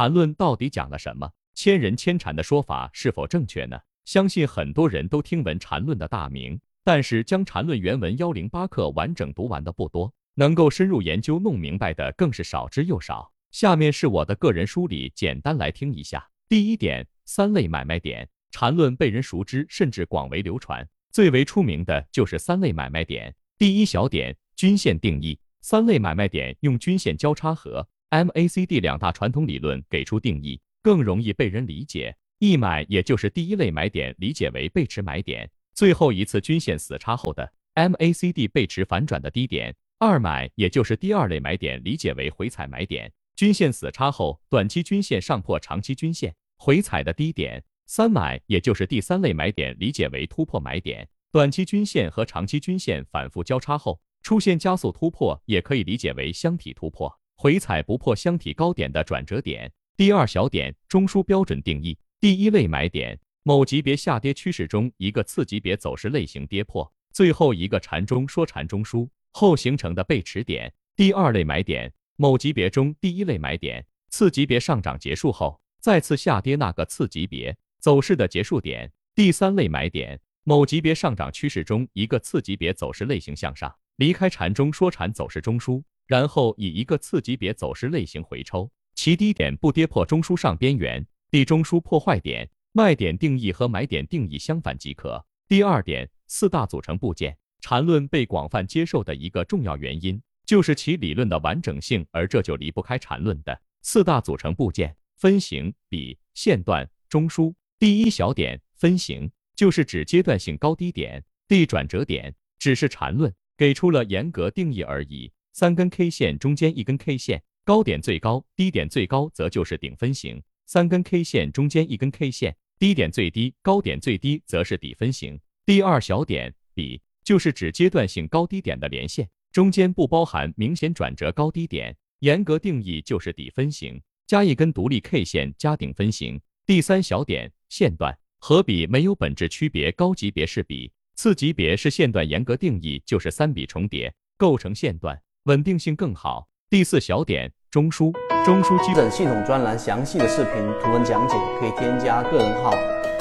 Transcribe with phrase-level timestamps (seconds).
[0.00, 1.30] 缠论到底讲了什么？
[1.54, 3.78] 千人千缠的说法是否正确呢？
[4.06, 13.30] 相信很多人都听闻缠论的大名，但是将缠论原文幺零八课完整读完的不多，能够深入研究弄明白的更是少之又少。
[13.50, 16.26] 下面是我的个人梳理，简单来听一下。
[16.48, 23.34] 第一点，三类买卖点，缠论被人熟知，甚至广为流传，最为出名的就是三类买卖点。
[23.58, 32.16] 第一小点，均线定义，三类买卖点用均线交叉和 MACD 两大传统理论给出定义，更容易被人理解。
[32.40, 39.74] 一买也就是第一类买点，理解为背驰买点，最后一次均线死叉后的 MACD 背驰反转的低点。
[39.98, 43.12] 二买也就是第二类买点，理解为回踩买点。
[43.36, 47.62] 均线死叉后，短期均线上破长期均线，回踩的低点。
[47.86, 51.08] 三买也就是第三类买点，理解为突破买点。
[51.30, 59.72] 短期均线和长期均线反复交叉后，出现加速突破，也可以理解为箱体突破，回踩不破箱体高点的转折点。
[59.96, 70.70] 第二小点，中枢标准定义：第一类买点，某级别下跌趋势中一个次级别走势类型跌破，最后一个缠中说缠中枢后形成的背驰点。
[70.94, 71.90] 第二类买点。
[72.16, 78.92] 某级别中第一类买点，次级别上涨结束后再次下跌那个次级别走势的结束点。
[79.14, 92.50] 第三类买点，某级别上涨趋势中一个次级别走势类型向上离开缠中说缠走势中枢，然后以一个次级别走势类型回抽，其低点不跌破中枢上边缘，地中枢破坏点。
[92.72, 95.24] 卖点定义和买点定义相反即可。
[95.46, 100.20] 第二点，四大组成部件，缠论被广泛接受的一个重要原因。
[100.44, 107.54] 就是其理论的完整性，而这就离不开缠论的四大组成部件：分形、比、线段、中枢。
[107.78, 115.30] 第一小点，分形就是指阶段性高低点，地转折点，只是缠论给出了严格定义而已。
[115.60, 120.42] 三根 K 线中间一根 K 线，高点最高，低点最高，则就是顶分型。
[120.64, 125.38] 三根 K 线中间一根 K 线，低点最低，高点最低，则是底分型。
[125.66, 129.28] 第二小点，比就是指阶段性高低点的连线。
[129.52, 136.40] 中间不包含明显转折高低点，严格定义就是底分型加一根独立 K 线加顶分型。
[136.64, 146.48] 第三小点，线段和比没有本质区别，高级别是比，次级别是线段，严格定义就是三笔重叠构成线段，稳定性更好。
[146.68, 148.12] 第四小点，中枢，
[148.44, 150.52] 中枢基本系统专栏详细的视频
[150.82, 152.70] 图文讲解，可以添加个人号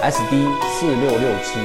[0.02, 1.58] SD 四六六七，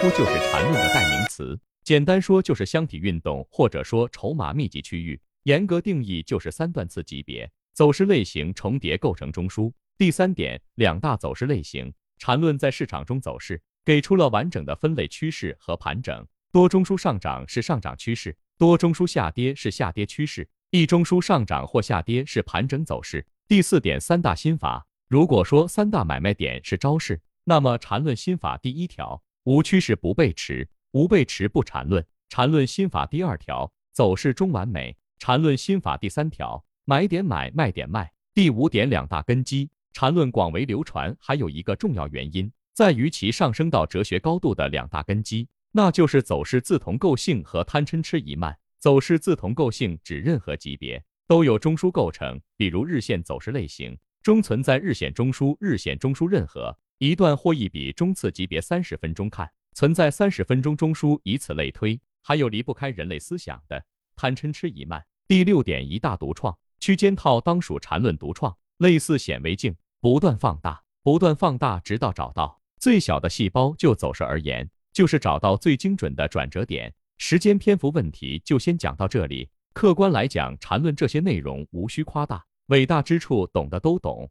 [0.00, 1.56] 不就是缠论的代名词？
[1.84, 5.20] 简单说就是箱体运动，或者说筹码密集区域。
[5.44, 9.72] 严格定义就是三段次级别走势类型重叠构成中枢。
[9.96, 11.94] 第三点，两大走势类型。
[12.18, 16.26] 缠论在市场中走势给出了完整的分类趋势和盘整。
[16.52, 23.26] 多中枢上涨是上涨趋势，多中枢下跌是下跌趋势，一中枢上涨或下跌是盘整走势。
[23.48, 24.86] 第四点，三大心法。
[25.08, 30.68] 如果说三大买卖点是招式，那么缠论心法第一条，无趋势不背驰。
[30.90, 38.12] 无背驰不缠论，缠论心法第二条，走势中完美；缠论心法第三条，买点买，卖点卖。
[38.34, 39.70] 第五点，两大根基。
[39.94, 48.58] 缠论广为流传，还有一个重要原因，在于其上升到哲学高度的两大根基，那就是走势自同构性和贪嗔痴一慢。
[48.78, 59.50] 走势自同构性指任何级别都有中枢构成，比如日线走势类型中存在日线中枢，日线中枢任何一段或一笔中次级别三十分钟看。
[59.72, 63.84] 存在三十分钟中枢，以此类推，还有离不开人类思想的
[64.16, 65.06] 贪嗔痴一慢。
[65.28, 73.74] 第六点，一大独创区间套当属缠论独创，类似显微镜，不断放大，不断放大，直到找到最小的细胞。
[73.78, 76.92] 就走势而言，就是找到最精准的转折点。
[77.18, 79.48] 时间篇幅问题就先讲到这里。
[79.72, 84.30] 客观来讲，缠论这些内容无需夸大，伟大之处懂的都懂。